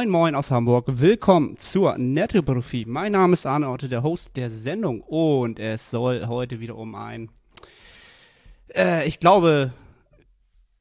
[0.00, 2.86] Moin Moin aus Hamburg, willkommen zur Nettoprofi.
[2.88, 6.94] Mein Name ist Arne Otte, der Host der Sendung und es soll heute wieder um
[6.94, 7.30] ein,
[8.74, 9.74] äh, ich glaube,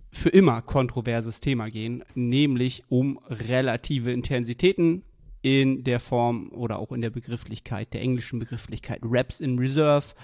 [0.09, 5.03] für immer kontroverses Thema gehen, nämlich um relative Intensitäten
[5.41, 10.15] in der Form oder auch in der Begrifflichkeit, der englischen Begrifflichkeit Reps in Reserve,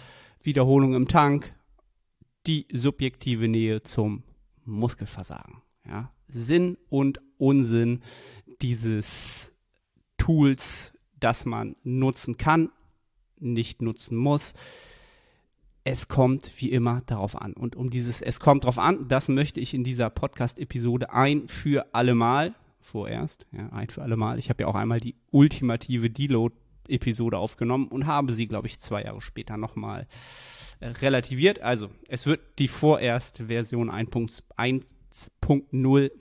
[0.41, 1.53] Wiederholung im Tank,
[2.47, 4.23] die subjektive Nähe zum
[4.63, 5.63] Muskelversagen.
[5.85, 6.13] Ja?
[6.29, 8.01] Sinn und Unsinn
[8.61, 9.53] dieses
[10.17, 12.69] Tools, das man nutzen kann,
[13.39, 14.53] nicht nutzen muss.
[15.83, 17.53] Es kommt wie immer darauf an.
[17.53, 21.93] Und um dieses Es kommt darauf an, das möchte ich in dieser Podcast-Episode ein für
[21.93, 24.39] alle Mal, vorerst, ja, ein für alle.
[24.39, 29.03] Ich habe ja auch einmal die ultimative Deload-Episode aufgenommen und habe sie, glaube ich, zwei
[29.03, 30.07] Jahre später nochmal
[30.79, 31.59] äh, relativiert.
[31.59, 36.11] Also, es wird die vorerst Version 1.0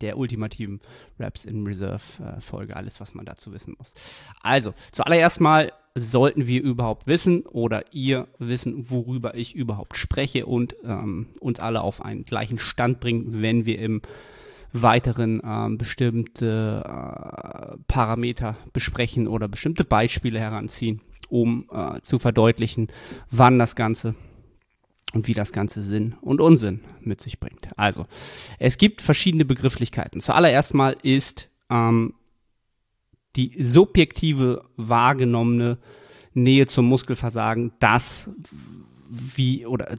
[0.00, 0.80] der ultimativen
[1.18, 3.94] Raps in Reserve äh, Folge, alles, was man dazu wissen muss.
[4.42, 10.74] Also, zuallererst mal sollten wir überhaupt wissen oder ihr wissen, worüber ich überhaupt spreche und
[10.84, 14.00] ähm, uns alle auf einen gleichen Stand bringen, wenn wir im
[14.72, 22.88] weiteren ähm, bestimmte äh, Parameter besprechen oder bestimmte Beispiele heranziehen, um äh, zu verdeutlichen,
[23.30, 24.14] wann das Ganze
[25.12, 27.68] und wie das Ganze Sinn und Unsinn mit sich bringt.
[27.76, 28.06] Also,
[28.58, 30.20] es gibt verschiedene Begrifflichkeiten.
[30.20, 32.14] Zuallererst mal ist ähm,
[33.36, 35.78] die subjektive wahrgenommene
[36.34, 38.30] Nähe zum Muskelversagen das,
[39.08, 39.98] wie, oder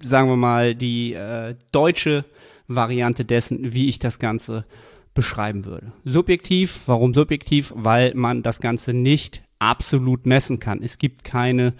[0.00, 2.24] sagen wir mal, die äh, deutsche
[2.68, 4.64] Variante dessen, wie ich das Ganze
[5.12, 5.92] beschreiben würde.
[6.04, 7.72] Subjektiv, warum subjektiv?
[7.74, 10.82] Weil man das Ganze nicht absolut messen kann.
[10.82, 11.74] Es gibt keine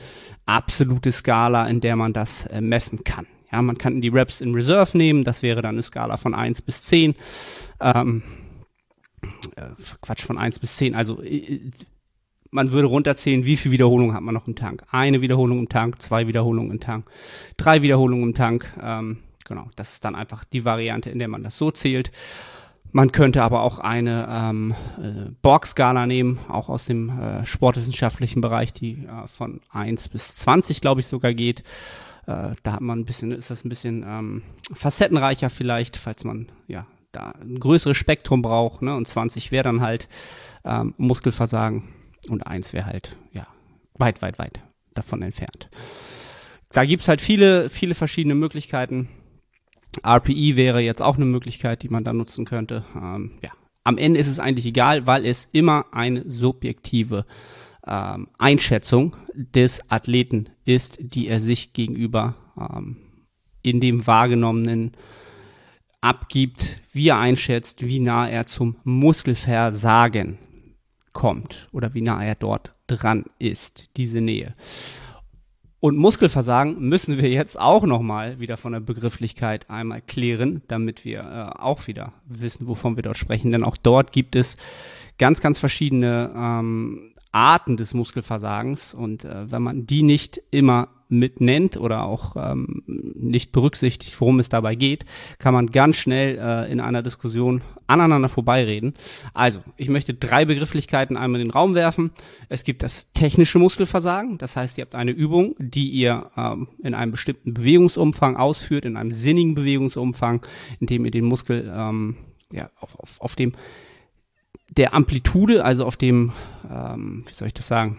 [0.46, 3.26] absolute Skala, in der man das äh, messen kann.
[3.50, 6.62] Ja, man kann die Reps in Reserve nehmen, das wäre dann eine Skala von 1
[6.62, 7.16] bis 10.
[7.80, 8.22] Ähm,
[9.56, 9.70] äh,
[10.00, 10.94] Quatsch, von 1 bis 10.
[10.94, 11.60] Also äh,
[12.50, 14.84] man würde runterzählen, wie viele Wiederholungen hat man noch im Tank.
[14.90, 17.10] Eine Wiederholung im Tank, zwei Wiederholungen im Tank,
[17.56, 18.66] drei Wiederholungen im Tank.
[18.80, 22.10] Ähm, genau, das ist dann einfach die Variante, in der man das so zählt.
[22.92, 28.72] Man könnte aber auch eine ähm, äh, Borg-Skala nehmen, auch aus dem äh, sportwissenschaftlichen Bereich,
[28.72, 31.60] die äh, von 1 bis 20, glaube ich, sogar geht.
[32.26, 34.42] Äh, da hat man ein bisschen, ist das ein bisschen ähm,
[34.72, 38.82] facettenreicher vielleicht, falls man ja da ein größeres Spektrum braucht.
[38.82, 38.94] Ne?
[38.94, 40.08] Und 20 wäre dann halt
[40.64, 41.84] ähm, Muskelversagen
[42.28, 43.46] und 1 wäre halt ja
[43.94, 44.60] weit, weit, weit
[44.94, 45.68] davon entfernt.
[46.72, 49.08] Da gibt's halt viele, viele verschiedene Möglichkeiten
[50.04, 52.84] RPE wäre jetzt auch eine Möglichkeit, die man da nutzen könnte.
[52.94, 53.50] Ähm, ja.
[53.84, 57.24] Am Ende ist es eigentlich egal, weil es immer eine subjektive
[57.86, 62.96] ähm, Einschätzung des Athleten ist, die er sich gegenüber ähm,
[63.62, 64.92] in dem wahrgenommenen
[66.00, 70.38] abgibt, wie er einschätzt, wie nah er zum Muskelversagen
[71.12, 74.54] kommt oder wie nah er dort dran ist, diese Nähe.
[75.80, 81.20] Und Muskelversagen müssen wir jetzt auch nochmal wieder von der Begrifflichkeit einmal klären, damit wir
[81.20, 83.50] äh, auch wieder wissen, wovon wir dort sprechen.
[83.50, 84.58] Denn auch dort gibt es
[85.18, 88.94] ganz, ganz verschiedene ähm, Arten des Muskelversagens.
[88.94, 94.38] Und äh, wenn man die nicht immer mit nennt oder auch ähm, nicht berücksichtigt, worum
[94.38, 95.04] es dabei geht,
[95.38, 98.94] kann man ganz schnell äh, in einer Diskussion aneinander vorbeireden.
[99.34, 102.12] Also, ich möchte drei Begrifflichkeiten einmal in den Raum werfen.
[102.48, 106.94] Es gibt das technische Muskelversagen, das heißt, ihr habt eine Übung, die ihr ähm, in
[106.94, 110.46] einem bestimmten Bewegungsumfang ausführt, in einem sinnigen Bewegungsumfang,
[110.78, 112.16] in dem ihr den Muskel ähm,
[112.52, 113.52] ja, auf, auf, auf dem
[114.70, 116.32] der Amplitude, also auf dem,
[116.70, 117.98] ähm, wie soll ich das sagen,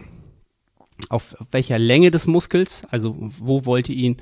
[1.08, 4.16] auf, welcher Länge des Muskels, also wo wollt ihr ihn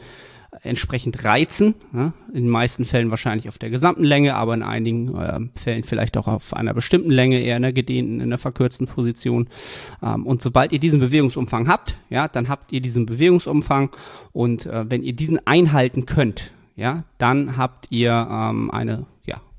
[0.62, 1.74] entsprechend reizen.
[1.92, 2.12] Ja?
[2.28, 6.16] In den meisten Fällen wahrscheinlich auf der gesamten Länge, aber in einigen äh, Fällen vielleicht
[6.16, 9.48] auch auf einer bestimmten Länge, eher in der gedehnten, in der verkürzten Position.
[10.02, 13.90] Ähm, und sobald ihr diesen Bewegungsumfang habt, ja, dann habt ihr diesen Bewegungsumfang
[14.32, 19.06] und äh, wenn ihr diesen einhalten könnt, ja, dann habt ihr ähm, eine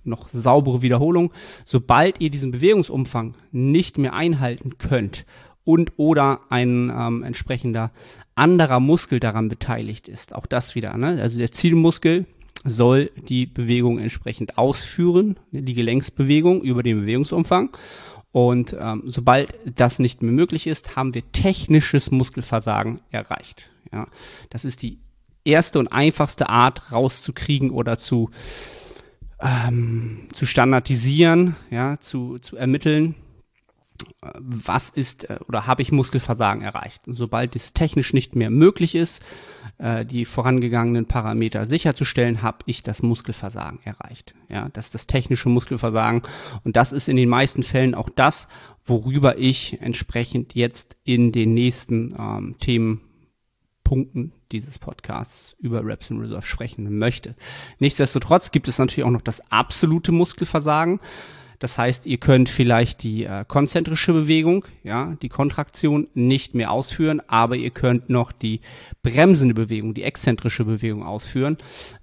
[0.03, 1.33] noch saubere Wiederholung.
[1.65, 5.25] Sobald ihr diesen Bewegungsumfang nicht mehr einhalten könnt
[5.63, 7.91] und oder ein ähm, entsprechender
[8.35, 10.33] anderer Muskel daran beteiligt ist.
[10.33, 10.97] Auch das wieder.
[10.97, 11.21] Ne?
[11.21, 12.25] Also der Zielmuskel
[12.63, 17.69] soll die Bewegung entsprechend ausführen, die Gelenksbewegung über den Bewegungsumfang.
[18.31, 23.69] Und ähm, sobald das nicht mehr möglich ist, haben wir technisches Muskelversagen erreicht.
[23.91, 24.07] Ja,
[24.49, 24.99] das ist die
[25.43, 28.29] erste und einfachste Art rauszukriegen oder zu
[29.41, 33.15] ähm, zu standardisieren, ja, zu, zu ermitteln,
[34.39, 37.07] was ist äh, oder habe ich Muskelversagen erreicht.
[37.07, 39.23] Und sobald es technisch nicht mehr möglich ist,
[39.77, 44.33] äh, die vorangegangenen Parameter sicherzustellen, habe ich das Muskelversagen erreicht.
[44.49, 46.21] Ja, das ist das technische Muskelversagen
[46.63, 48.47] und das ist in den meisten Fällen auch das,
[48.85, 52.55] worüber ich entsprechend jetzt in den nächsten ähm,
[53.91, 57.35] Themenpunkten dieses Podcasts über Reps in Reserve sprechen möchte.
[57.79, 60.99] Nichtsdestotrotz gibt es natürlich auch noch das absolute Muskelversagen.
[61.59, 67.21] Das heißt, ihr könnt vielleicht die äh, konzentrische Bewegung, ja, die Kontraktion nicht mehr ausführen,
[67.27, 68.61] aber ihr könnt noch die
[69.03, 71.57] bremsende Bewegung, die exzentrische Bewegung ausführen.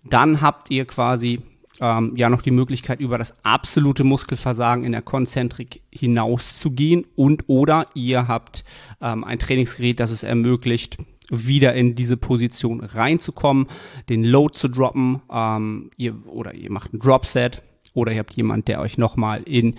[0.05, 1.41] Dann habt ihr quasi
[1.81, 7.87] ähm, ja noch die Möglichkeit, über das absolute Muskelversagen in der Konzentrik hinauszugehen und oder
[7.95, 8.65] ihr habt
[9.01, 10.99] ähm, ein Trainingsgerät, das es ermöglicht,
[11.31, 13.67] wieder in diese Position reinzukommen,
[14.09, 17.63] den Load zu droppen, ähm, ihr, oder ihr macht ein Dropset
[17.95, 19.75] oder ihr habt jemanden, der euch nochmal in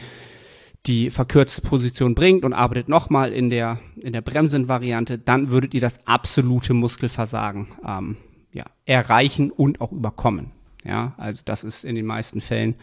[0.86, 5.81] die verkürzte Position bringt und arbeitet nochmal in der, in der Bremsen-Variante, dann würdet ihr
[5.81, 8.18] das absolute Muskelversagen ähm,
[8.54, 10.52] ja, erreichen und auch überkommen.
[10.86, 12.75] Ja, also das ist in den meisten Fällen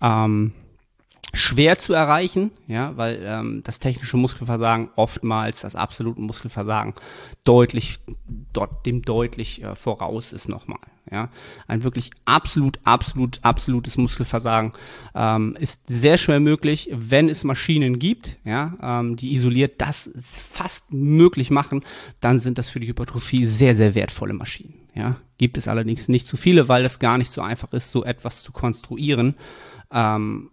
[0.00, 0.52] ähm,
[1.34, 6.94] schwer zu erreichen, ja, weil ähm, das technische Muskelversagen oftmals das absolute Muskelversagen
[7.44, 7.98] deutlich
[8.52, 10.80] dort dem deutlich äh, voraus ist nochmal.
[11.10, 11.28] Ja,
[11.68, 14.72] ein wirklich absolut, absolut, absolutes Muskelversagen
[15.14, 20.10] ähm, ist sehr schwer möglich, wenn es Maschinen gibt, ja, ähm, die isoliert das
[20.50, 21.84] fast möglich machen,
[22.20, 24.80] dann sind das für die Hypertrophie sehr, sehr wertvolle Maschinen.
[24.94, 28.04] Ja, gibt es allerdings nicht zu viele, weil es gar nicht so einfach ist, so
[28.04, 29.34] etwas zu konstruieren.
[29.92, 30.50] Ähm,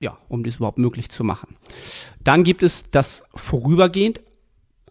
[0.00, 1.56] ja, um das überhaupt möglich zu machen.
[2.22, 4.20] Dann gibt es das vorübergehend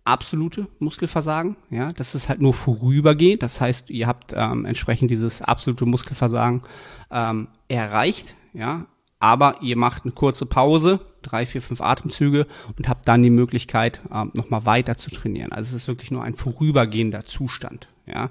[0.04, 1.58] absolute Muskelversagen.
[1.70, 3.44] Ja, das ist halt nur vorübergehend.
[3.44, 6.64] Das heißt, ihr habt ähm, entsprechend dieses absolute Muskelversagen
[7.12, 8.36] ähm, erreicht.
[8.54, 8.88] Ja,
[9.20, 14.02] aber ihr macht eine kurze Pause, drei, vier, fünf Atemzüge und habt dann die Möglichkeit,
[14.14, 15.52] ähm, nochmal weiter zu trainieren.
[15.52, 17.90] Also es ist wirklich nur ein vorübergehender Zustand.
[18.06, 18.30] Ja,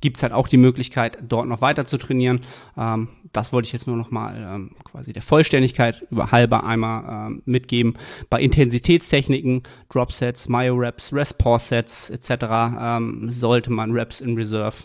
[0.00, 2.40] gibt es halt auch die Möglichkeit, dort noch weiter zu trainieren.
[2.76, 7.28] Ähm, das wollte ich jetzt nur noch mal ähm, quasi der Vollständigkeit über halber einmal
[7.28, 7.96] ähm, mitgeben.
[8.30, 12.30] Bei Intensitätstechniken, Dropsets, Myo-Reps, Rest-Pause-Sets etc.
[12.78, 14.76] Ähm, sollte man Reps in Reserve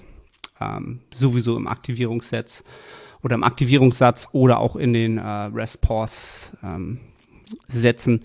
[0.59, 2.63] ähm, sowieso im Aktivierungssatz
[3.23, 6.99] oder im Aktivierungssatz oder auch in den äh, Rest-Pause ähm,
[7.67, 8.21] setzen.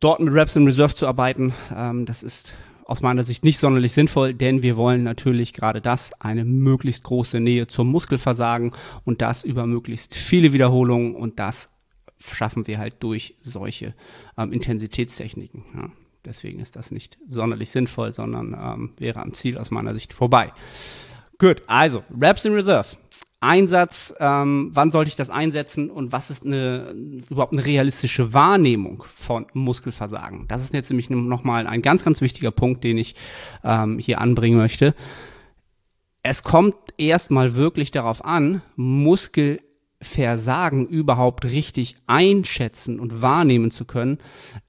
[0.00, 1.52] Dort mit Reps in Reserve zu arbeiten,
[2.06, 2.52] das ist
[2.84, 7.40] aus meiner Sicht nicht sonderlich sinnvoll, denn wir wollen natürlich gerade das, eine möglichst große
[7.40, 8.72] Nähe zum Muskelversagen
[9.04, 11.70] und das über möglichst viele Wiederholungen und das
[12.18, 13.94] schaffen wir halt durch solche
[14.38, 15.64] ähm, Intensitätstechniken.
[15.74, 15.90] Ja.
[16.24, 20.52] Deswegen ist das nicht sonderlich sinnvoll, sondern ähm, wäre am Ziel aus meiner Sicht vorbei.
[21.38, 22.96] Gut, also Reps in Reserve.
[23.42, 26.94] Einsatz, ähm, wann sollte ich das einsetzen und was ist eine,
[27.28, 30.46] überhaupt eine realistische Wahrnehmung von Muskelversagen?
[30.48, 33.16] Das ist jetzt nämlich nochmal ein ganz, ganz wichtiger Punkt, den ich
[33.64, 34.94] ähm, hier anbringen möchte.
[36.22, 44.18] Es kommt erstmal wirklich darauf an, Muskelversagen überhaupt richtig einschätzen und wahrnehmen zu können,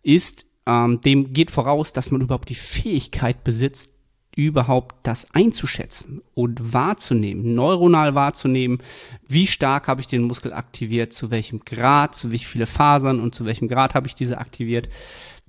[0.01, 3.89] ist ähm, dem geht voraus, dass man überhaupt die Fähigkeit besitzt,
[4.35, 8.79] überhaupt das einzuschätzen und wahrzunehmen, neuronal wahrzunehmen,
[9.27, 13.35] wie stark habe ich den Muskel aktiviert, zu welchem Grad, zu wie viele Fasern und
[13.35, 14.89] zu welchem Grad habe ich diese aktiviert.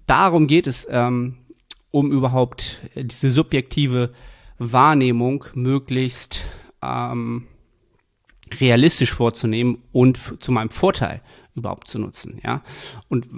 [0.07, 1.39] Darum geht es, ähm,
[1.91, 4.13] um überhaupt diese subjektive
[4.59, 6.45] Wahrnehmung möglichst
[6.83, 7.47] ähm,
[8.61, 11.23] realistisch vorzunehmen und zu meinem Vorteil
[11.55, 12.41] überhaupt zu nutzen.
[12.43, 12.63] Ja?
[13.09, 13.29] Und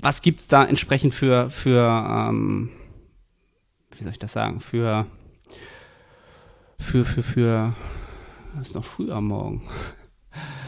[0.00, 2.70] was gibt es da entsprechend für, für ähm,
[3.98, 5.06] wie soll ich das sagen, für,
[6.78, 7.74] für, für, für,
[8.54, 9.62] was ist noch früh am Morgen?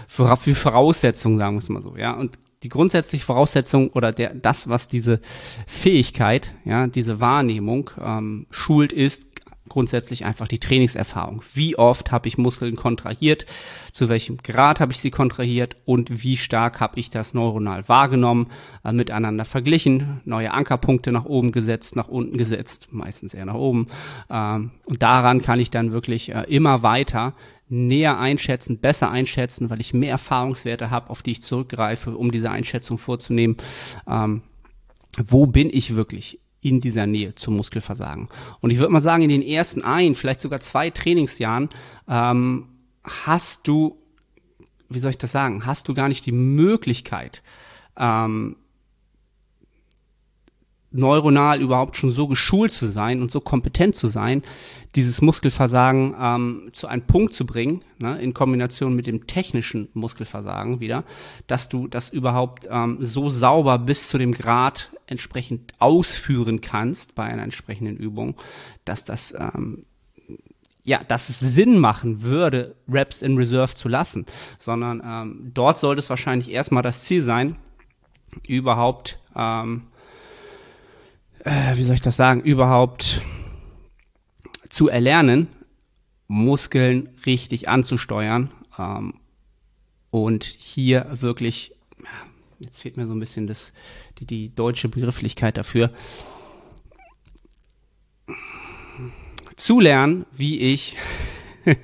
[0.09, 2.13] Für, für Voraussetzungen, sagen wir es mal so, ja.
[2.13, 5.21] Und die grundsätzliche Voraussetzung oder der, das, was diese
[5.69, 9.30] Fähigkeit, ja, diese Wahrnehmung ähm, schult, ist
[9.71, 11.43] grundsätzlich einfach die Trainingserfahrung.
[11.55, 13.47] Wie oft habe ich Muskeln kontrahiert,
[13.93, 18.49] zu welchem Grad habe ich sie kontrahiert und wie stark habe ich das neuronal wahrgenommen,
[18.85, 23.87] äh, miteinander verglichen, neue Ankerpunkte nach oben gesetzt, nach unten gesetzt, meistens eher nach oben.
[24.29, 27.35] Ähm, und daran kann ich dann wirklich äh, immer weiter
[27.71, 32.51] näher einschätzen, besser einschätzen, weil ich mehr Erfahrungswerte habe, auf die ich zurückgreife, um diese
[32.51, 33.57] Einschätzung vorzunehmen.
[34.09, 34.43] Ähm,
[35.19, 36.41] wo bin ich wirklich?
[36.61, 38.29] In dieser Nähe zum Muskelversagen.
[38.61, 41.71] Und ich würde mal sagen, in den ersten ein, vielleicht sogar zwei Trainingsjahren
[42.09, 42.69] ähm,
[43.03, 43.97] hast du,
[44.89, 47.43] wie soll ich das sagen, hast du gar nicht die Möglichkeit,
[47.97, 48.57] ähm,
[50.93, 54.43] neuronal überhaupt schon so geschult zu sein und so kompetent zu sein,
[54.97, 60.81] dieses Muskelversagen ähm, zu einem Punkt zu bringen, ne, in Kombination mit dem technischen Muskelversagen
[60.81, 61.05] wieder,
[61.47, 67.25] dass du das überhaupt ähm, so sauber bis zu dem Grad entsprechend ausführen kannst bei
[67.25, 68.35] einer entsprechenden Übung,
[68.85, 69.85] dass das ähm,
[70.83, 74.25] ja, dass es Sinn machen würde, Reps in Reserve zu lassen,
[74.59, 77.57] sondern ähm, dort sollte es wahrscheinlich erstmal das Ziel sein,
[78.47, 79.90] überhaupt ähm,
[81.45, 83.23] äh, wie soll ich das sagen, überhaupt
[84.69, 85.49] zu erlernen,
[86.29, 89.15] Muskeln richtig anzusteuern ähm,
[90.11, 91.75] und hier wirklich,
[92.61, 93.73] jetzt fehlt mir so ein bisschen das,
[94.19, 95.91] die, die deutsche Begrifflichkeit dafür,
[99.57, 100.97] zu lernen, wie ich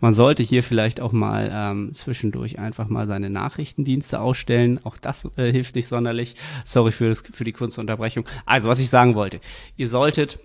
[0.00, 4.80] Man sollte hier vielleicht auch mal ähm, zwischendurch einfach mal seine Nachrichtendienste ausstellen.
[4.84, 6.36] Auch das äh, hilft nicht sonderlich.
[6.64, 8.26] Sorry für, das, für die Kunstunterbrechung.
[8.44, 9.40] Also, was ich sagen wollte.
[9.76, 10.38] Ihr solltet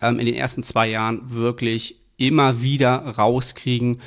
[0.00, 4.00] ähm, in den ersten zwei Jahren wirklich immer wieder rauskriegen,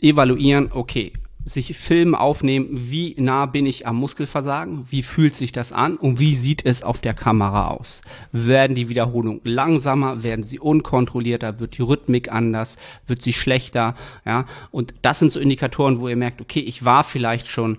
[0.00, 1.12] evaluieren, okay,
[1.46, 6.18] sich Filme aufnehmen, wie nah bin ich am Muskelversagen, wie fühlt sich das an und
[6.18, 8.02] wie sieht es auf der Kamera aus.
[8.32, 12.76] Werden die Wiederholungen langsamer, werden sie unkontrollierter, wird die Rhythmik anders,
[13.06, 17.04] wird sie schlechter, ja, und das sind so Indikatoren, wo ihr merkt, okay, ich war
[17.04, 17.78] vielleicht schon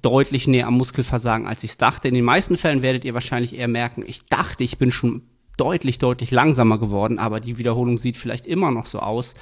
[0.00, 2.08] deutlich näher am Muskelversagen, als ich es dachte.
[2.08, 5.22] In den meisten Fällen werdet ihr wahrscheinlich eher merken, ich dachte, ich bin schon
[5.62, 9.34] deutlich, deutlich langsamer geworden, aber die Wiederholung sieht vielleicht immer noch so aus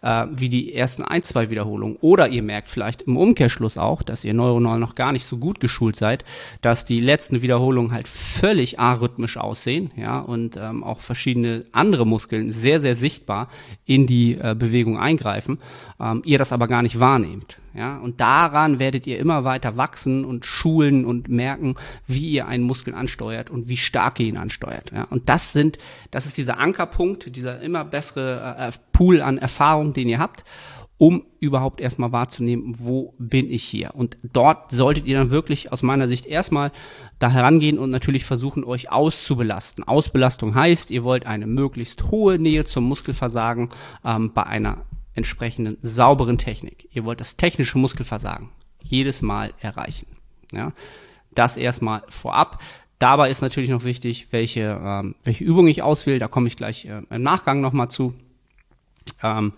[0.00, 1.98] äh, wie die ersten ein, zwei Wiederholungen.
[2.00, 5.60] Oder ihr merkt vielleicht im Umkehrschluss auch, dass ihr neuronal noch gar nicht so gut
[5.60, 6.24] geschult seid,
[6.62, 12.50] dass die letzten Wiederholungen halt völlig arrhythmisch aussehen, ja, und ähm, auch verschiedene andere Muskeln
[12.50, 13.48] sehr, sehr sichtbar
[13.84, 15.58] in die äh, Bewegung eingreifen,
[16.00, 17.58] ähm, ihr das aber gar nicht wahrnehmt.
[17.78, 21.76] Ja, und daran werdet ihr immer weiter wachsen und schulen und merken,
[22.08, 24.90] wie ihr einen Muskel ansteuert und wie stark ihr ihn ansteuert.
[24.92, 25.78] Ja, und das sind,
[26.10, 30.44] das ist dieser Ankerpunkt, dieser immer bessere äh, Pool an Erfahrung, den ihr habt,
[30.96, 33.94] um überhaupt erstmal wahrzunehmen, wo bin ich hier.
[33.94, 36.72] Und dort solltet ihr dann wirklich aus meiner Sicht erstmal
[37.20, 39.84] da herangehen und natürlich versuchen, euch auszubelasten.
[39.84, 43.70] Ausbelastung heißt, ihr wollt eine möglichst hohe Nähe zum Muskelversagen
[44.04, 44.78] ähm, bei einer
[45.18, 46.88] entsprechenden sauberen Technik.
[46.92, 48.48] Ihr wollt das technische Muskelversagen
[48.82, 50.06] jedes Mal erreichen.
[50.52, 50.72] Ja?
[51.34, 52.62] Das erstmal vorab.
[52.98, 56.18] Dabei ist natürlich noch wichtig, welche, ähm, welche Übung ich auswähle.
[56.18, 58.14] Da komme ich gleich äh, im Nachgang nochmal zu.
[59.22, 59.52] Ähm,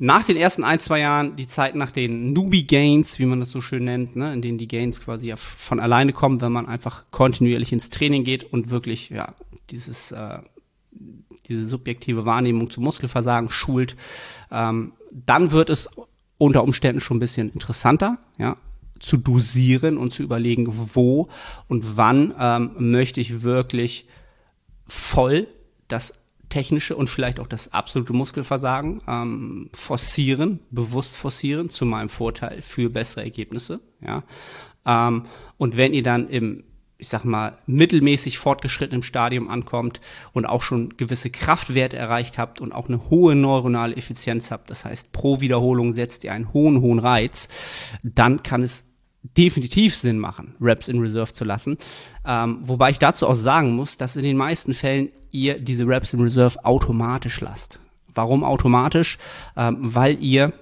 [0.00, 3.50] nach den ersten ein, zwei Jahren, die Zeit nach den Newbie Gains, wie man das
[3.50, 6.66] so schön nennt, ne, in denen die Gains quasi ja von alleine kommen, wenn man
[6.66, 9.34] einfach kontinuierlich ins Training geht und wirklich ja
[9.70, 10.38] dieses äh,
[11.48, 13.96] diese subjektive Wahrnehmung zu Muskelversagen schult,
[14.50, 15.88] ähm, dann wird es
[16.36, 18.56] unter Umständen schon ein bisschen interessanter, ja,
[19.00, 21.28] zu dosieren und zu überlegen, wo
[21.68, 24.08] und wann ähm, möchte ich wirklich
[24.86, 25.46] voll
[25.88, 26.12] das
[26.48, 32.90] technische und vielleicht auch das absolute Muskelversagen ähm, forcieren, bewusst forcieren, zu meinem Vorteil für
[32.90, 33.80] bessere Ergebnisse.
[34.00, 34.24] Ja.
[34.86, 35.26] Ähm,
[35.58, 36.64] und wenn ihr dann im
[37.00, 40.00] ich sag mal, mittelmäßig fortgeschrittenem Stadium ankommt
[40.32, 44.84] und auch schon gewisse Kraftwerte erreicht habt und auch eine hohe neuronale Effizienz habt, das
[44.84, 47.48] heißt, pro Wiederholung setzt ihr einen hohen, hohen Reiz,
[48.02, 48.84] dann kann es
[49.22, 51.76] definitiv Sinn machen, Reps in Reserve zu lassen.
[52.26, 56.12] Ähm, wobei ich dazu auch sagen muss, dass in den meisten Fällen ihr diese Reps
[56.12, 57.78] in Reserve automatisch lasst.
[58.12, 59.18] Warum automatisch?
[59.56, 60.52] Ähm, weil ihr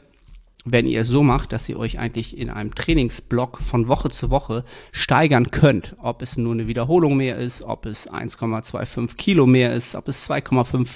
[0.66, 4.30] wenn ihr es so macht, dass ihr euch eigentlich in einem Trainingsblock von Woche zu
[4.30, 5.96] Woche steigern könnt.
[6.02, 10.28] Ob es nur eine Wiederholung mehr ist, ob es 1,25 Kilo mehr ist, ob es
[10.28, 10.88] 2,5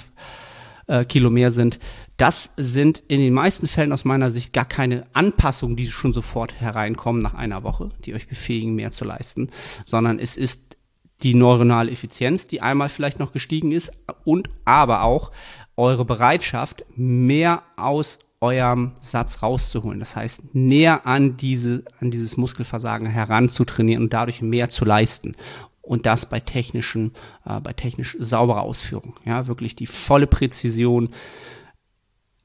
[0.87, 1.79] äh, Kilo mehr sind.
[2.17, 6.59] Das sind in den meisten Fällen aus meiner Sicht gar keine Anpassungen, die schon sofort
[6.59, 9.49] hereinkommen nach einer Woche, die euch befähigen, mehr zu leisten,
[9.85, 10.75] sondern es ist
[11.23, 13.91] die neuronale Effizienz, die einmal vielleicht noch gestiegen ist
[14.25, 15.31] und aber auch
[15.77, 19.99] eure Bereitschaft, mehr aus eurem Satz rauszuholen.
[19.99, 25.33] Das heißt, näher an diese, an dieses Muskelversagen heranzutrainieren und dadurch mehr zu leisten.
[25.81, 27.13] Und das bei technischen,
[27.45, 29.15] äh, bei technisch sauberer Ausführung.
[29.25, 31.09] Ja, wirklich die volle Präzision,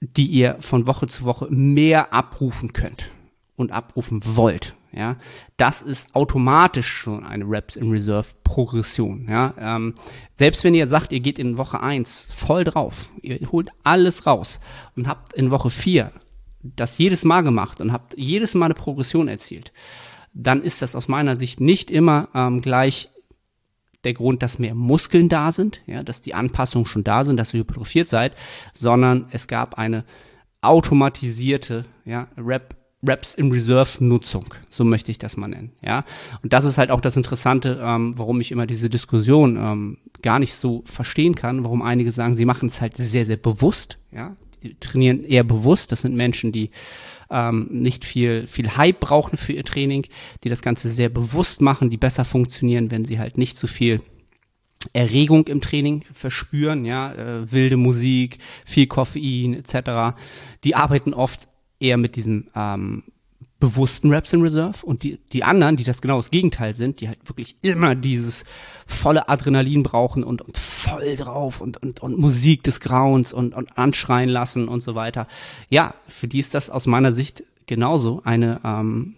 [0.00, 3.10] die ihr von Woche zu Woche mehr abrufen könnt
[3.56, 4.75] und abrufen wollt.
[4.92, 5.16] Ja,
[5.56, 9.26] das ist automatisch schon eine Reps in Reserve Progression.
[9.28, 9.94] Ja, ähm,
[10.34, 14.58] selbst wenn ihr sagt, ihr geht in Woche 1 voll drauf, ihr holt alles raus
[14.96, 16.12] und habt in Woche 4
[16.62, 19.72] das jedes Mal gemacht und habt jedes Mal eine Progression erzielt,
[20.32, 23.10] dann ist das aus meiner Sicht nicht immer ähm, gleich
[24.04, 27.52] der Grund, dass mehr Muskeln da sind, ja, dass die Anpassungen schon da sind, dass
[27.52, 28.34] ihr hypertrophiert seid,
[28.72, 30.04] sondern es gab eine
[30.60, 32.76] automatisierte ja, Rep
[33.06, 36.04] Reps in Reserve Nutzung, so möchte ich das mal nennen, ja.
[36.42, 40.38] Und das ist halt auch das Interessante, ähm, warum ich immer diese Diskussion ähm, gar
[40.38, 44.36] nicht so verstehen kann, warum einige sagen, sie machen es halt sehr, sehr bewusst, ja.
[44.62, 45.92] Die trainieren eher bewusst.
[45.92, 46.70] Das sind Menschen, die
[47.30, 50.06] ähm, nicht viel, viel Hype brauchen für ihr Training,
[50.44, 54.00] die das Ganze sehr bewusst machen, die besser funktionieren, wenn sie halt nicht so viel
[54.92, 60.16] Erregung im Training verspüren, ja, äh, wilde Musik, viel Koffein etc.
[60.64, 61.48] Die arbeiten oft
[61.80, 63.04] eher mit diesem ähm,
[63.58, 67.08] bewussten Raps in Reserve und die, die anderen, die das genau das Gegenteil sind, die
[67.08, 68.44] halt wirklich immer dieses
[68.86, 73.78] volle Adrenalin brauchen und, und voll drauf und, und, und Musik des Grauens und, und
[73.78, 75.26] anschreien lassen und so weiter.
[75.70, 79.14] Ja, für die ist das aus meiner Sicht genauso eine, ähm,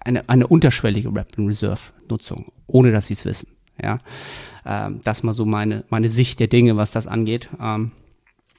[0.00, 3.48] eine, eine unterschwellige Rap in Reserve Nutzung, ohne dass sie es wissen.
[3.82, 3.98] Ja,
[4.64, 7.48] ähm, das mal so meine, meine Sicht der Dinge, was das angeht.
[7.60, 7.92] Ähm,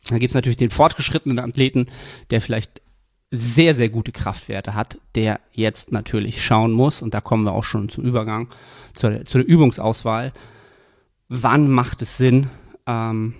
[0.10, 1.88] da gibt es natürlich den fortgeschrittenen Athleten,
[2.30, 2.82] der vielleicht
[3.32, 7.64] sehr, sehr gute Kraftwerte hat, der jetzt natürlich schauen muss, und da kommen wir auch
[7.64, 8.48] schon zum Übergang,
[8.94, 10.34] zu der, zu der Übungsauswahl,
[11.30, 12.50] wann macht es Sinn,
[12.86, 13.34] ähm,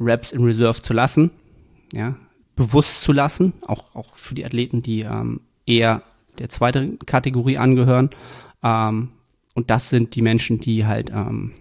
[0.00, 1.30] Reps in Reserve zu lassen,
[1.92, 2.16] ja,
[2.56, 6.02] bewusst zu lassen, auch, auch für die Athleten, die ähm, eher
[6.38, 8.10] der zweiten Kategorie angehören.
[8.62, 9.10] Ähm,
[9.54, 11.52] und das sind die Menschen, die halt, ähm,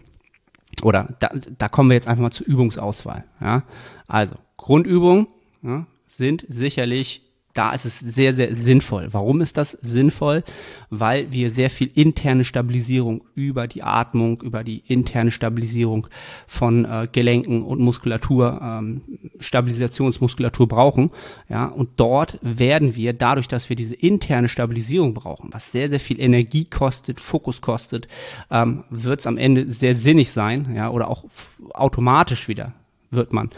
[0.83, 3.23] oder da, da kommen wir jetzt einfach mal zur Übungsauswahl.
[3.39, 3.63] Ja?
[4.07, 5.27] Also Grundübungen
[5.61, 9.09] ja, sind sicherlich da ist es sehr, sehr sinnvoll.
[9.11, 10.43] Warum ist das sinnvoll?
[10.89, 16.07] Weil wir sehr viel interne Stabilisierung über die Atmung, über die interne Stabilisierung
[16.47, 19.01] von äh, Gelenken und Muskulatur, ähm,
[19.39, 21.11] Stabilisationsmuskulatur brauchen.
[21.49, 25.99] Ja, und dort werden wir, dadurch, dass wir diese interne Stabilisierung brauchen, was sehr, sehr
[25.99, 28.07] viel Energie kostet, Fokus kostet,
[28.49, 31.25] ähm, wird es am Ende sehr sinnig sein, ja, oder auch
[31.73, 32.73] automatisch wieder
[33.11, 33.49] wird man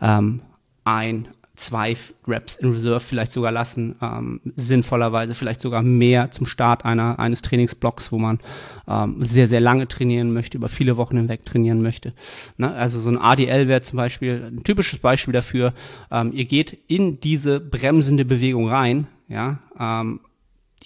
[0.00, 0.40] ähm,
[0.84, 6.84] ein zwei Reps in Reserve vielleicht sogar lassen, ähm, sinnvollerweise vielleicht sogar mehr zum Start
[6.84, 8.40] einer, eines Trainingsblocks, wo man
[8.88, 12.14] ähm, sehr, sehr lange trainieren möchte, über viele Wochen hinweg trainieren möchte.
[12.56, 12.72] Ne?
[12.72, 15.74] Also so ein ADL wäre zum Beispiel ein typisches Beispiel dafür.
[16.10, 20.20] Ähm, ihr geht in diese bremsende Bewegung rein, ja, ähm,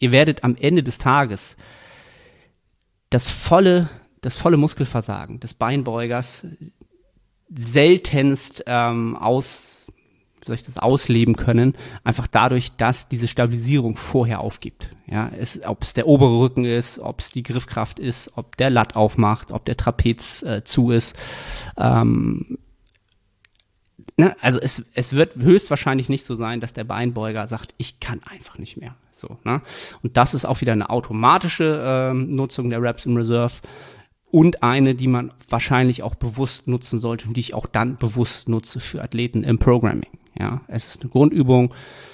[0.01, 1.57] ihr werdet am Ende des Tages
[3.11, 3.89] das volle,
[4.21, 6.45] das volle Muskelversagen des Beinbeugers
[7.49, 9.76] seltenst ähm, aus
[10.47, 14.91] soll ich das ausleben können, einfach dadurch, dass diese Stabilisierung vorher aufgibt.
[15.07, 15.31] Ja,
[15.67, 19.53] ob es der obere Rücken ist, ob es die Griffkraft ist, ob der Latt aufmacht,
[19.53, 21.17] ob der Trapez äh, zu ist.
[21.77, 22.59] Ähm,
[24.17, 28.21] ne, also es, es wird höchstwahrscheinlich nicht so sein, dass der Beinbeuger sagt, ich kann
[28.25, 28.95] einfach nicht mehr.
[29.13, 29.63] So, ne?
[30.03, 33.55] Und das ist auch wieder eine automatische ähm, Nutzung der Reps in Reserve
[34.31, 38.49] und eine, die man wahrscheinlich auch bewusst nutzen sollte und die ich auch dann bewusst
[38.49, 40.11] nutze für Athleten im Programming.
[40.39, 41.73] Ja, es ist eine Grundübung.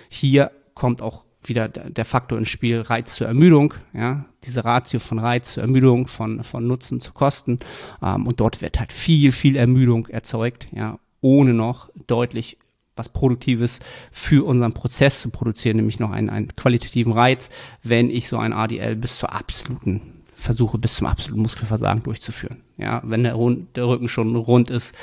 [0.09, 5.19] Hier kommt auch wieder der Faktor ins Spiel Reiz zur Ermüdung, ja, diese Ratio von
[5.19, 7.59] Reiz zur Ermüdung, von, von Nutzen zu Kosten.
[8.01, 12.59] Ähm, und dort wird halt viel, viel Ermüdung erzeugt, ja, ohne noch deutlich
[12.95, 17.49] was Produktives für unseren Prozess zu produzieren, nämlich noch einen, einen qualitativen Reiz,
[17.83, 22.63] wenn ich so ein ADL bis zur absoluten versuche, bis zum absoluten Muskelversagen durchzuführen.
[22.77, 24.95] Ja, wenn der, Rund, der Rücken schon rund ist,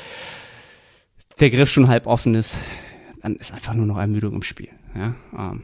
[1.39, 2.57] der Griff schon halb offen ist,
[3.21, 4.69] dann ist einfach nur noch Ermüdung im Spiel.
[4.95, 5.15] Ja?
[5.37, 5.63] Ähm,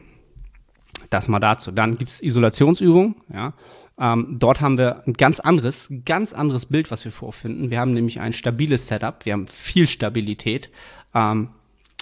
[1.10, 1.72] das mal dazu.
[1.72, 3.16] Dann gibt es Isolationsübungen.
[3.32, 3.52] Ja?
[3.98, 7.70] Ähm, dort haben wir ein ganz anderes, ganz anderes Bild, was wir vorfinden.
[7.70, 10.70] Wir haben nämlich ein stabiles Setup, wir haben viel Stabilität.
[11.14, 11.48] Ähm,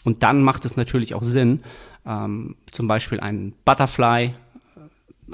[0.05, 1.63] und dann macht es natürlich auch Sinn,
[2.07, 4.33] ähm, zum Beispiel einen Butterfly äh,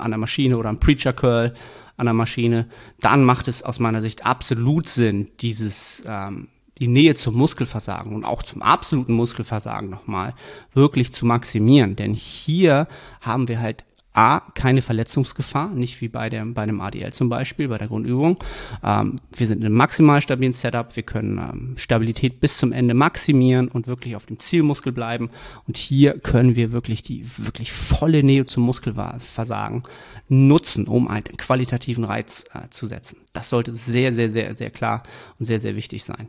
[0.00, 1.54] an der Maschine oder einen Preacher Curl
[2.00, 2.66] an der Maschine.
[3.00, 6.48] Dann macht es aus meiner Sicht absolut Sinn, dieses ähm,
[6.80, 10.34] die Nähe zum Muskelversagen und auch zum absoluten Muskelversagen nochmal
[10.72, 11.94] wirklich zu maximieren.
[11.94, 12.88] Denn hier
[13.20, 17.68] haben wir halt A, keine Verletzungsgefahr, nicht wie bei, der, bei einem ADL zum Beispiel,
[17.68, 18.38] bei der Grundübung.
[18.82, 22.94] Ähm, wir sind in einem maximal stabilen Setup, wir können ähm, Stabilität bis zum Ende
[22.94, 25.30] maximieren und wirklich auf dem Zielmuskel bleiben.
[25.68, 29.84] Und hier können wir wirklich die wirklich volle Nähe zum Muskelversagen
[30.28, 33.18] nutzen, um einen qualitativen Reiz äh, zu setzen.
[33.32, 35.04] Das sollte sehr, sehr, sehr, sehr klar
[35.38, 36.28] und sehr, sehr wichtig sein.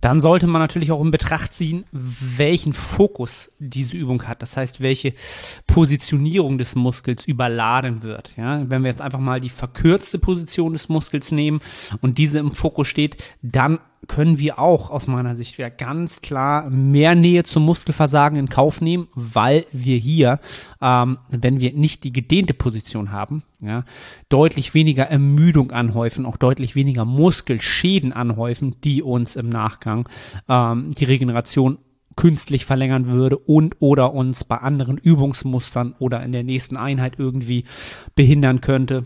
[0.00, 4.42] Dann sollte man natürlich auch in Betracht ziehen, welchen Fokus diese Übung hat.
[4.42, 5.14] Das heißt, welche
[5.66, 8.32] Positionierung des Muskels überladen wird.
[8.36, 11.60] Ja, wenn wir jetzt einfach mal die verkürzte Position des Muskels nehmen
[12.00, 16.68] und diese im Fokus steht, dann können wir auch aus meiner Sicht wieder ganz klar
[16.70, 20.40] mehr Nähe zum Muskelversagen in Kauf nehmen, weil wir hier,
[20.80, 23.84] ähm, wenn wir nicht die gedehnte Position haben, ja,
[24.28, 30.08] deutlich weniger Ermüdung anhäufen, auch deutlich weniger Muskelschäden anhäufen, die uns im Nachgang
[30.48, 31.78] ähm, die Regeneration
[32.16, 37.64] künstlich verlängern würde und oder uns bei anderen Übungsmustern oder in der nächsten Einheit irgendwie
[38.14, 39.04] behindern könnte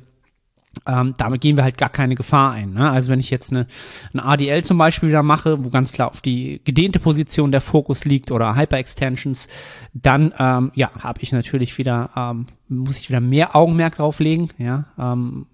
[0.87, 2.72] ähm, damit gehen wir halt gar keine Gefahr ein.
[2.72, 2.90] Ne?
[2.90, 3.66] Also wenn ich jetzt eine,
[4.12, 8.04] eine ADL zum Beispiel wieder mache, wo ganz klar auf die gedehnte Position der Fokus
[8.04, 9.48] liegt oder Hyper-Extensions,
[9.92, 14.50] dann ähm, ja, habe ich natürlich wieder, ähm, muss ich wieder mehr Augenmerk drauf legen,
[14.58, 15.46] ja, ähm,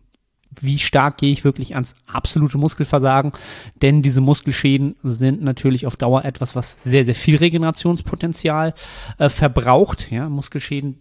[0.60, 3.32] wie stark gehe ich wirklich ans absolute Muskelversagen,
[3.82, 8.74] denn diese Muskelschäden sind natürlich auf Dauer etwas, was sehr, sehr viel Regenerationspotenzial
[9.18, 10.10] äh, verbraucht.
[10.10, 10.98] Ja, Muskelschäden,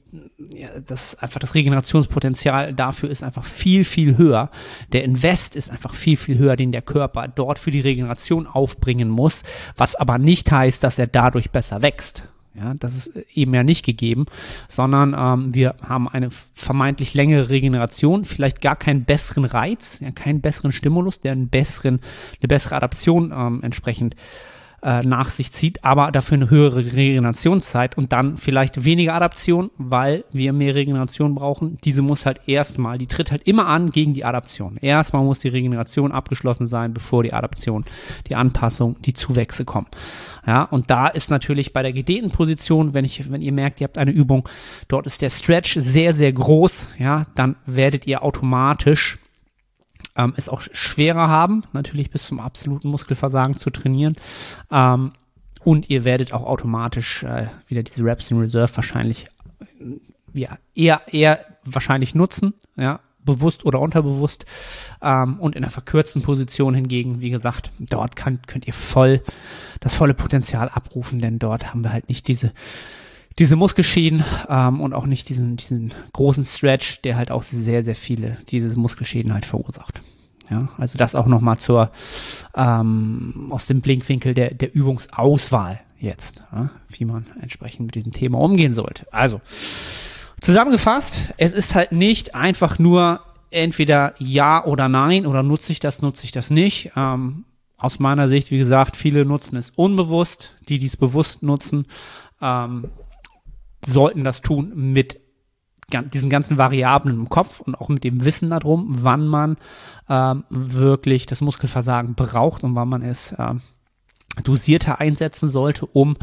[0.54, 4.50] ja, das ist einfach das Regenerationspotenzial dafür ist einfach viel, viel höher.
[4.94, 9.10] Der Invest ist einfach viel, viel höher, den der Körper dort für die Regeneration aufbringen
[9.10, 9.44] muss,
[9.76, 12.24] was aber nicht heißt, dass er dadurch besser wächst.
[12.56, 14.26] Ja, das ist eben ja nicht gegeben,
[14.68, 20.42] sondern ähm, wir haben eine vermeintlich längere Regeneration, vielleicht gar keinen besseren Reiz, ja, keinen
[20.42, 22.02] besseren Stimulus, der einen besseren,
[22.42, 24.18] eine bessere Adaption ähm, entsprechend äh,
[24.82, 30.54] nach sich zieht, aber dafür eine höhere Regenerationszeit und dann vielleicht weniger Adaption, weil wir
[30.54, 31.78] mehr Regeneration brauchen.
[31.84, 34.78] Diese muss halt erstmal, die tritt halt immer an gegen die Adaption.
[34.78, 37.86] Erstmal muss die Regeneration abgeschlossen sein, bevor die Adaption,
[38.28, 39.88] die Anpassung, die Zuwächse kommen.
[40.48, 43.86] Ja, und da ist natürlich bei der gedehnten Position, wenn ich, wenn ihr merkt, ihr
[43.86, 44.48] habt eine Übung,
[44.88, 49.20] dort ist der Stretch sehr, sehr groß, ja, dann werdet ihr automatisch
[50.20, 54.16] ähm, es auch schwerer haben, natürlich bis zum absoluten Muskelversagen zu trainieren.
[54.70, 55.14] Ähm,
[55.64, 59.28] und ihr werdet auch automatisch äh, wieder diese Reps in Reserve wahrscheinlich
[59.80, 64.46] äh, ja, eher, eher wahrscheinlich nutzen, ja, bewusst oder unterbewusst.
[65.02, 69.22] Ähm, und in der verkürzten Position hingegen, wie gesagt, dort kann, könnt ihr voll
[69.80, 72.52] das volle Potenzial abrufen, denn dort haben wir halt nicht diese
[73.38, 77.96] diese Muskelschäden ähm, und auch nicht diesen, diesen großen Stretch, der halt auch sehr, sehr
[77.96, 80.02] viele diese Muskelschäden halt verursacht.
[80.50, 81.92] Ja, also das auch nochmal zur
[82.56, 88.40] ähm, aus dem Blinkwinkel der, der Übungsauswahl jetzt, ja, wie man entsprechend mit diesem Thema
[88.40, 89.06] umgehen sollte.
[89.12, 89.42] Also
[90.42, 96.02] zusammengefasst, es ist halt nicht einfach nur entweder ja oder nein oder nutze ich das,
[96.02, 96.92] nutze ich das nicht.
[96.96, 97.46] Ähm,
[97.78, 101.86] aus meiner Sicht, wie gesagt, viele nutzen es unbewusst, die dies bewusst nutzen,
[102.42, 102.90] ähm,
[103.86, 105.20] sollten das tun mit
[105.90, 109.58] diesen ganzen Variablen im Kopf und auch mit dem Wissen darum, wann man
[110.10, 113.62] ähm, wirklich das Muskelversagen braucht und wann man es ähm,
[114.44, 116.16] dosierter einsetzen sollte, um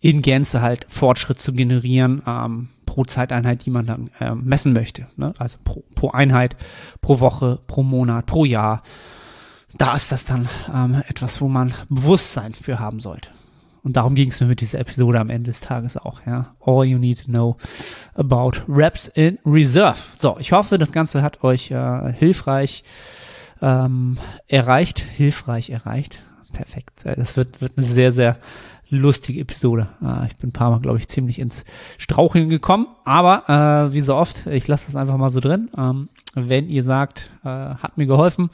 [0.00, 5.06] in Gänze halt Fortschritt zu generieren ähm, pro Zeiteinheit, die man dann äh, messen möchte.
[5.16, 5.32] Ne?
[5.38, 6.56] Also pro, pro, Einheit,
[7.00, 8.82] pro Woche, pro Monat, pro Jahr.
[9.76, 13.30] Da ist das dann ähm, etwas, wo man Bewusstsein für haben sollte.
[13.84, 16.54] Und darum ging es mir mit dieser Episode am Ende des Tages auch, ja.
[16.64, 17.58] All you need to know
[18.14, 19.98] about Reps in Reserve.
[20.16, 22.82] So, ich hoffe, das Ganze hat euch äh, hilfreich
[23.60, 24.16] ähm,
[24.48, 25.00] erreicht.
[25.00, 26.18] Hilfreich erreicht.
[26.54, 27.04] Perfekt.
[27.04, 28.38] Äh, das wird, wird eine sehr, sehr
[28.88, 29.88] lustige Episode.
[30.02, 31.66] Äh, ich bin ein paar Mal, glaube ich, ziemlich ins
[31.98, 32.86] Straucheln gekommen.
[33.04, 35.70] Aber äh, wie so oft, ich lasse das einfach mal so drin.
[35.76, 38.48] Ähm, wenn ihr sagt, äh, hat mir geholfen,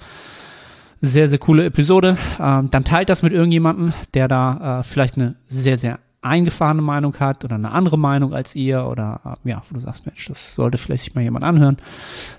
[1.00, 2.16] sehr, sehr coole Episode.
[2.38, 7.18] Ähm, dann teilt das mit irgendjemandem, der da äh, vielleicht eine sehr, sehr eingefahrene Meinung
[7.18, 10.54] hat oder eine andere Meinung als ihr oder äh, ja, wo du sagst, Mensch, das
[10.54, 11.78] sollte vielleicht sich mal jemand anhören,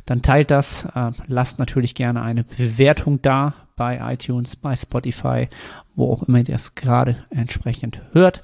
[0.06, 0.86] dann teilt das.
[0.94, 5.48] Äh, lasst natürlich gerne eine Bewertung da bei iTunes, bei Spotify,
[5.96, 8.44] wo auch immer ihr das gerade entsprechend hört.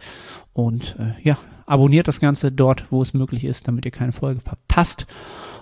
[0.53, 4.39] Und äh, ja, abonniert das Ganze dort, wo es möglich ist, damit ihr keine Folge
[4.39, 5.05] verpasst.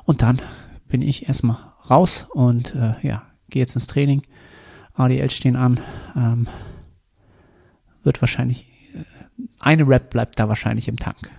[0.06, 0.42] Und dann
[0.88, 1.58] bin ich erstmal
[1.90, 4.22] raus und äh, ja, gehe jetzt ins Training.
[4.98, 5.80] ADL stehen an.
[6.16, 6.48] Ähm,
[8.04, 9.04] wird wahrscheinlich, äh,
[9.60, 11.30] eine Rap bleibt da wahrscheinlich im Tank.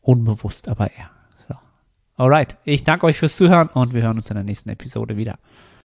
[0.00, 1.10] Unbewusst, aber eher.
[1.48, 1.54] So.
[2.16, 5.38] Alright, ich danke euch fürs Zuhören und wir hören uns in der nächsten Episode wieder.